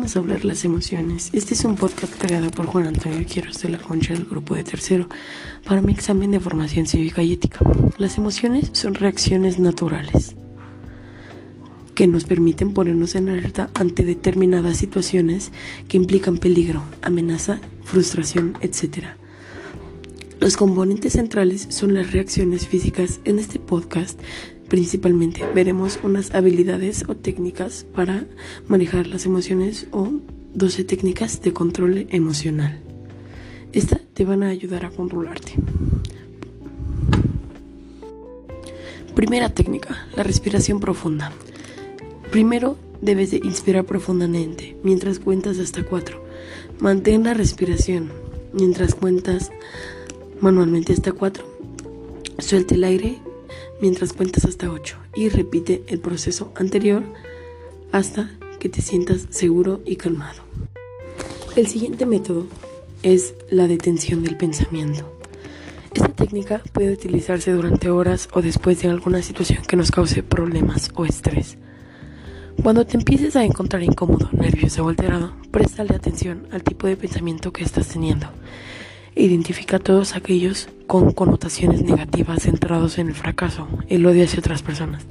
vamos 0.00 0.16
a 0.16 0.20
hablar 0.20 0.46
las 0.46 0.64
emociones. 0.64 1.28
Este 1.34 1.52
es 1.52 1.62
un 1.66 1.76
podcast 1.76 2.14
creado 2.18 2.50
por 2.50 2.64
Juan 2.64 2.86
Antonio 2.86 3.22
Quiroz 3.26 3.60
de 3.60 3.68
la 3.68 3.76
Concha 3.76 4.14
del 4.14 4.24
grupo 4.24 4.54
de 4.54 4.64
tercero 4.64 5.06
para 5.66 5.82
mi 5.82 5.92
examen 5.92 6.30
de 6.30 6.40
formación 6.40 6.86
cívica 6.86 7.22
y 7.22 7.34
ética. 7.34 7.58
Las 7.98 8.16
emociones 8.16 8.70
son 8.72 8.94
reacciones 8.94 9.58
naturales 9.58 10.36
que 11.94 12.06
nos 12.06 12.24
permiten 12.24 12.72
ponernos 12.72 13.14
en 13.14 13.28
alerta 13.28 13.68
ante 13.74 14.06
determinadas 14.06 14.78
situaciones 14.78 15.52
que 15.86 15.98
implican 15.98 16.38
peligro, 16.38 16.82
amenaza, 17.02 17.60
frustración, 17.84 18.56
etc. 18.62 19.04
Los 20.40 20.56
componentes 20.56 21.12
centrales 21.12 21.66
son 21.68 21.92
las 21.92 22.10
reacciones 22.10 22.66
físicas. 22.66 23.20
En 23.26 23.38
este 23.38 23.58
podcast 23.58 24.18
principalmente 24.70 25.44
veremos 25.52 25.98
unas 26.04 26.32
habilidades 26.32 27.04
o 27.08 27.16
técnicas 27.16 27.84
para 27.92 28.24
manejar 28.68 29.08
las 29.08 29.26
emociones 29.26 29.88
o 29.90 30.12
12 30.54 30.84
técnicas 30.84 31.42
de 31.42 31.52
control 31.52 32.06
emocional. 32.10 32.78
Estas 33.72 34.00
te 34.14 34.24
van 34.24 34.44
a 34.44 34.48
ayudar 34.48 34.84
a 34.84 34.90
controlarte. 34.90 35.54
Primera 39.14 39.48
técnica, 39.50 40.06
la 40.16 40.22
respiración 40.22 40.78
profunda. 40.78 41.32
Primero 42.30 42.78
debes 43.02 43.32
de 43.32 43.38
inspirar 43.38 43.84
profundamente 43.84 44.76
mientras 44.84 45.18
cuentas 45.18 45.58
hasta 45.58 45.82
4. 45.82 46.24
Mantén 46.78 47.24
la 47.24 47.34
respiración 47.34 48.12
mientras 48.52 48.94
cuentas 48.94 49.50
manualmente 50.40 50.92
hasta 50.92 51.10
4. 51.10 51.44
Suelte 52.38 52.76
el 52.76 52.84
aire 52.84 53.18
mientras 53.80 54.12
cuentas 54.12 54.44
hasta 54.44 54.70
8 54.70 54.96
y 55.14 55.28
repite 55.28 55.82
el 55.88 56.00
proceso 56.00 56.52
anterior 56.54 57.02
hasta 57.92 58.30
que 58.58 58.68
te 58.68 58.82
sientas 58.82 59.26
seguro 59.30 59.80
y 59.84 59.96
calmado. 59.96 60.42
El 61.56 61.66
siguiente 61.66 62.06
método 62.06 62.46
es 63.02 63.34
la 63.50 63.66
detención 63.66 64.22
del 64.22 64.36
pensamiento. 64.36 65.10
Esta 65.92 66.08
técnica 66.08 66.62
puede 66.72 66.92
utilizarse 66.92 67.50
durante 67.50 67.90
horas 67.90 68.28
o 68.32 68.42
después 68.42 68.80
de 68.82 68.88
alguna 68.88 69.22
situación 69.22 69.64
que 69.66 69.76
nos 69.76 69.90
cause 69.90 70.22
problemas 70.22 70.90
o 70.94 71.04
estrés. 71.04 71.58
Cuando 72.62 72.86
te 72.86 72.96
empieces 72.96 73.36
a 73.36 73.44
encontrar 73.44 73.82
incómodo, 73.82 74.28
nervioso 74.32 74.84
o 74.84 74.88
alterado, 74.88 75.32
préstale 75.50 75.94
atención 75.94 76.46
al 76.52 76.62
tipo 76.62 76.86
de 76.86 76.96
pensamiento 76.96 77.52
que 77.52 77.64
estás 77.64 77.88
teniendo 77.88 78.28
Identifica 79.16 79.78
todos 79.78 80.14
aquellos 80.14 80.68
con 80.86 81.12
connotaciones 81.12 81.82
negativas 81.82 82.42
centrados 82.44 82.98
en 82.98 83.08
el 83.08 83.14
fracaso, 83.14 83.66
el 83.88 84.06
odio 84.06 84.24
hacia 84.24 84.38
otras 84.38 84.62
personas, 84.62 85.04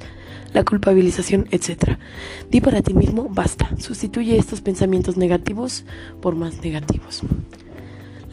la 0.54 0.64
culpabilización, 0.64 1.46
etc. 1.50 1.98
Di 2.50 2.60
para 2.60 2.82
ti 2.82 2.94
mismo, 2.94 3.28
basta. 3.30 3.70
Sustituye 3.78 4.36
estos 4.38 4.62
pensamientos 4.62 5.16
negativos 5.16 5.84
por 6.20 6.34
más 6.34 6.62
negativos. 6.62 7.22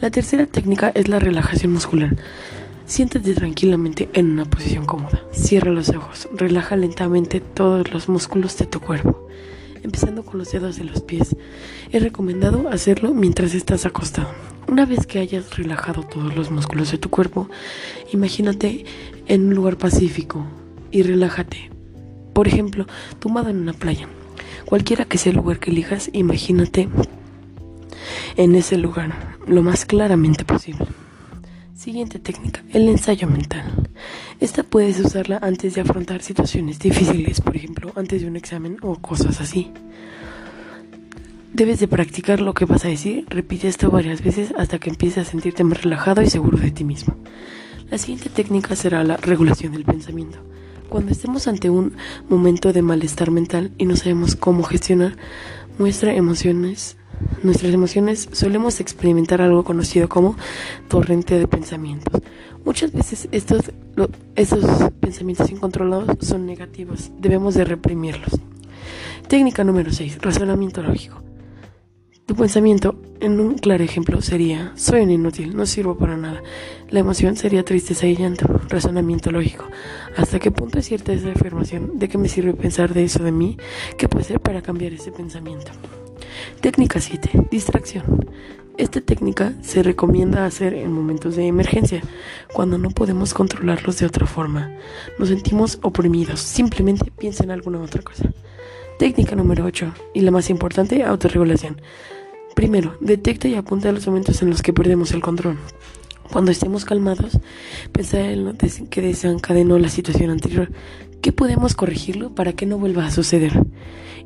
La 0.00 0.10
tercera 0.10 0.46
técnica 0.46 0.90
es 0.94 1.08
la 1.08 1.18
relajación 1.18 1.72
muscular. 1.72 2.16
Siéntate 2.86 3.34
tranquilamente 3.34 4.08
en 4.14 4.30
una 4.30 4.46
posición 4.46 4.86
cómoda. 4.86 5.22
Cierra 5.32 5.70
los 5.70 5.90
ojos. 5.90 6.28
Relaja 6.34 6.76
lentamente 6.76 7.40
todos 7.40 7.92
los 7.92 8.08
músculos 8.08 8.56
de 8.56 8.66
tu 8.66 8.80
cuerpo, 8.80 9.28
empezando 9.82 10.24
con 10.24 10.38
los 10.38 10.52
dedos 10.52 10.76
de 10.76 10.84
los 10.84 11.02
pies. 11.02 11.36
Es 11.90 12.02
recomendado 12.02 12.68
hacerlo 12.68 13.14
mientras 13.14 13.54
estás 13.54 13.86
acostado. 13.86 14.28
Una 14.68 14.84
vez 14.84 15.06
que 15.06 15.18
hayas 15.18 15.56
relajado 15.56 16.02
todos 16.02 16.36
los 16.36 16.50
músculos 16.50 16.90
de 16.90 16.98
tu 16.98 17.08
cuerpo, 17.08 17.48
imagínate 18.12 18.84
en 19.26 19.48
un 19.48 19.54
lugar 19.54 19.78
pacífico 19.78 20.46
y 20.90 21.02
relájate. 21.02 21.70
Por 22.34 22.48
ejemplo, 22.48 22.86
tumbado 23.18 23.48
en 23.48 23.58
una 23.58 23.72
playa. 23.72 24.08
Cualquiera 24.66 25.06
que 25.06 25.18
sea 25.18 25.30
el 25.30 25.36
lugar 25.36 25.58
que 25.58 25.70
elijas, 25.70 26.10
imagínate 26.12 26.88
en 28.36 28.54
ese 28.54 28.76
lugar 28.76 29.36
lo 29.46 29.62
más 29.62 29.84
claramente 29.84 30.44
posible. 30.44 30.86
Siguiente 31.74 32.18
técnica, 32.18 32.62
el 32.72 32.88
ensayo 32.88 33.28
mental. 33.28 33.88
Esta 34.40 34.62
puedes 34.62 35.00
usarla 35.00 35.38
antes 35.42 35.74
de 35.74 35.80
afrontar 35.80 36.22
situaciones 36.22 36.78
difíciles, 36.78 37.40
por 37.40 37.56
ejemplo, 37.56 37.90
antes 37.96 38.22
de 38.22 38.28
un 38.28 38.36
examen 38.36 38.76
o 38.82 38.94
cosas 38.94 39.40
así. 39.40 39.72
Debes 41.52 41.80
de 41.80 41.88
practicar 41.88 42.40
lo 42.40 42.54
que 42.54 42.64
vas 42.64 42.84
a 42.84 42.88
decir, 42.88 43.26
repite 43.28 43.66
esto 43.66 43.90
varias 43.90 44.22
veces 44.22 44.54
hasta 44.56 44.78
que 44.78 44.90
empieces 44.90 45.26
a 45.26 45.30
sentirte 45.30 45.64
más 45.64 45.82
relajado 45.82 46.22
y 46.22 46.30
seguro 46.30 46.56
de 46.56 46.70
ti 46.70 46.84
mismo. 46.84 47.16
La 47.90 47.98
siguiente 47.98 48.28
técnica 48.28 48.76
será 48.76 49.02
la 49.02 49.16
regulación 49.16 49.72
del 49.72 49.84
pensamiento. 49.84 50.38
Cuando 50.88 51.10
estemos 51.10 51.48
ante 51.48 51.68
un 51.68 51.96
momento 52.28 52.72
de 52.72 52.82
malestar 52.82 53.32
mental 53.32 53.72
y 53.76 53.86
no 53.86 53.96
sabemos 53.96 54.36
cómo 54.36 54.62
gestionar 54.62 55.16
nuestras 55.78 56.16
emociones, 56.16 56.96
nuestras 57.42 57.72
emociones 57.72 58.28
solemos 58.32 58.80
experimentar 58.80 59.40
algo 59.40 59.64
conocido 59.64 60.08
como 60.08 60.36
torrente 60.88 61.38
de 61.38 61.46
pensamientos. 61.46 62.22
Muchas 62.64 62.92
veces 62.92 63.28
estos, 63.32 63.72
estos 64.34 64.92
pensamientos 65.00 65.50
incontrolados 65.50 66.16
son 66.20 66.46
negativos, 66.46 67.10
debemos 67.18 67.54
de 67.54 67.64
reprimirlos. 67.64 68.32
Técnica 69.28 69.64
número 69.64 69.92
6, 69.92 70.20
razonamiento 70.22 70.82
lógico. 70.82 71.22
Tu 72.28 72.34
pensamiento, 72.34 72.94
en 73.20 73.40
un 73.40 73.56
claro 73.56 73.82
ejemplo, 73.82 74.20
sería, 74.20 74.72
soy 74.76 75.00
un 75.00 75.10
inútil, 75.10 75.56
no 75.56 75.64
sirvo 75.64 75.96
para 75.96 76.18
nada. 76.18 76.42
La 76.90 77.00
emoción 77.00 77.36
sería 77.36 77.64
tristeza 77.64 78.06
y 78.06 78.16
llanto, 78.16 78.46
razonamiento 78.68 79.30
lógico. 79.30 79.64
¿Hasta 80.14 80.38
qué 80.38 80.50
punto 80.50 80.78
es 80.78 80.84
cierta 80.84 81.14
esa 81.14 81.30
afirmación? 81.30 81.98
¿De 81.98 82.06
qué 82.08 82.18
me 82.18 82.28
sirve 82.28 82.52
pensar 82.52 82.92
de 82.92 83.04
eso 83.04 83.24
de 83.24 83.32
mí? 83.32 83.56
¿Qué 83.96 84.08
puede 84.08 84.26
ser 84.26 84.40
para 84.40 84.60
cambiar 84.60 84.92
ese 84.92 85.10
pensamiento? 85.10 85.70
Técnica 86.60 87.00
7. 87.00 87.46
Distracción. 87.52 88.26
Esta 88.78 89.00
técnica 89.00 89.52
se 89.62 89.84
recomienda 89.84 90.44
hacer 90.44 90.74
en 90.74 90.90
momentos 90.90 91.36
de 91.36 91.46
emergencia, 91.46 92.02
cuando 92.52 92.78
no 92.78 92.90
podemos 92.90 93.32
controlarlos 93.32 93.98
de 93.98 94.06
otra 94.06 94.26
forma. 94.26 94.72
Nos 95.20 95.28
sentimos 95.28 95.78
oprimidos, 95.82 96.40
simplemente 96.40 97.12
piensa 97.16 97.44
en 97.44 97.52
alguna 97.52 97.80
otra 97.80 98.02
cosa. 98.02 98.32
Técnica 98.98 99.36
número 99.36 99.64
8 99.64 99.94
y 100.14 100.22
la 100.22 100.32
más 100.32 100.50
importante, 100.50 101.04
autorregulación. 101.04 101.80
Primero, 102.56 102.96
detecta 103.00 103.46
y 103.46 103.54
apunta 103.54 103.92
los 103.92 104.08
momentos 104.08 104.42
en 104.42 104.50
los 104.50 104.60
que 104.60 104.72
perdemos 104.72 105.12
el 105.12 105.20
control. 105.20 105.58
Cuando 106.32 106.50
estemos 106.50 106.84
calmados, 106.84 107.38
pensar 107.92 108.20
en 108.20 108.44
lo 108.44 108.54
que 108.54 109.00
desencadenó 109.00 109.78
la 109.78 109.88
situación 109.88 110.30
anterior. 110.30 110.70
¿Qué 111.22 111.32
podemos 111.32 111.74
corregirlo 111.74 112.34
para 112.34 112.52
que 112.52 112.66
no 112.66 112.78
vuelva 112.78 113.06
a 113.06 113.10
suceder? 113.10 113.52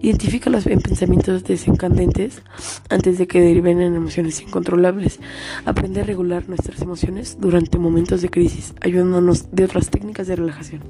Identifica 0.00 0.50
los 0.50 0.64
pensamientos 0.64 1.44
desencandentes 1.44 2.42
antes 2.90 3.18
de 3.18 3.28
que 3.28 3.40
deriven 3.40 3.80
en 3.80 3.94
emociones 3.94 4.40
incontrolables. 4.42 5.20
Aprende 5.64 6.00
a 6.00 6.04
regular 6.04 6.48
nuestras 6.48 6.82
emociones 6.82 7.38
durante 7.40 7.78
momentos 7.78 8.20
de 8.20 8.28
crisis, 8.28 8.74
ayudándonos 8.80 9.52
de 9.52 9.64
otras 9.64 9.90
técnicas 9.90 10.26
de 10.26 10.36
relajación. 10.36 10.82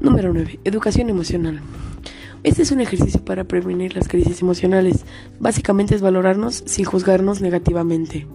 Número 0.00 0.32
9. 0.32 0.60
Educación 0.64 1.10
emocional. 1.10 1.60
Este 2.44 2.62
es 2.62 2.70
un 2.70 2.80
ejercicio 2.80 3.24
para 3.24 3.44
prevenir 3.44 3.96
las 3.96 4.06
crisis 4.06 4.42
emocionales. 4.42 5.04
Básicamente 5.40 5.94
es 5.94 6.02
valorarnos 6.02 6.62
sin 6.66 6.84
juzgarnos 6.84 7.40
negativamente. 7.40 8.28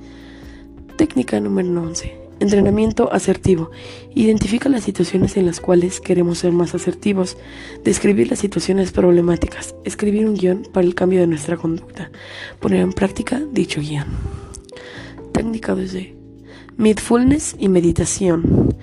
Técnica 1.00 1.40
número 1.40 1.82
11. 1.82 2.14
Entrenamiento 2.42 3.14
asertivo. 3.14 3.72
Identifica 4.16 4.68
las 4.68 4.84
situaciones 4.84 5.38
en 5.38 5.46
las 5.46 5.62
cuales 5.62 6.02
queremos 6.02 6.40
ser 6.40 6.52
más 6.52 6.76
asertivos. 6.76 7.38
Describir 7.86 8.30
las 8.30 8.40
situaciones 8.40 8.92
problemáticas. 8.92 9.76
Escribir 9.86 10.28
un 10.28 10.34
guion 10.34 10.68
para 10.74 10.86
el 10.86 10.96
cambio 10.96 11.22
de 11.22 11.28
nuestra 11.28 11.56
conducta. 11.56 12.12
Poner 12.60 12.82
en 12.82 12.92
práctica 12.92 13.42
dicho 13.54 13.80
guion. 13.80 14.08
Técnica 15.32 15.74
12. 15.74 16.18
Mindfulness 16.76 17.56
y 17.58 17.70
meditación. 17.70 18.76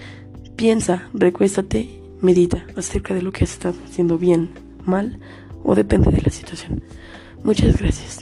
Piensa, 0.57 1.11
recuéstate, 1.13 2.01
medita 2.23 2.65
acerca 2.77 3.13
de 3.13 3.21
lo 3.21 3.31
que 3.31 3.45
estado 3.45 3.77
haciendo 3.85 4.17
bien 4.17 4.49
mal 4.87 5.21
o 5.63 5.75
depende 5.75 6.11
de 6.11 6.23
la 6.23 6.31
situación. 6.31 6.83
Muchas 7.45 7.77
gracias. 7.77 8.21